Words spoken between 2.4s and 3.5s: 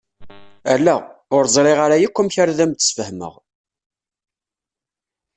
ara ad am-d-sfahmeɣ.